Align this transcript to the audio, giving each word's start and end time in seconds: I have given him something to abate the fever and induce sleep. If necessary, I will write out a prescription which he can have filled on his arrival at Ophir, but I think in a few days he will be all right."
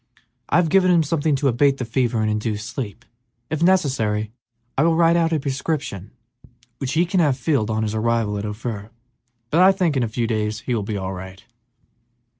I 0.49 0.55
have 0.55 0.69
given 0.69 0.89
him 0.89 1.03
something 1.03 1.35
to 1.35 1.47
abate 1.47 1.77
the 1.77 1.85
fever 1.85 2.23
and 2.23 2.31
induce 2.31 2.65
sleep. 2.65 3.05
If 3.51 3.61
necessary, 3.61 4.31
I 4.75 4.81
will 4.81 4.95
write 4.95 5.15
out 5.15 5.31
a 5.31 5.39
prescription 5.39 6.09
which 6.79 6.93
he 6.93 7.05
can 7.05 7.19
have 7.19 7.37
filled 7.37 7.69
on 7.69 7.83
his 7.83 7.93
arrival 7.93 8.35
at 8.39 8.45
Ophir, 8.47 8.89
but 9.51 9.61
I 9.61 9.71
think 9.71 9.95
in 9.95 10.01
a 10.01 10.07
few 10.09 10.25
days 10.25 10.61
he 10.61 10.73
will 10.73 10.81
be 10.81 10.97
all 10.97 11.13
right." 11.13 11.43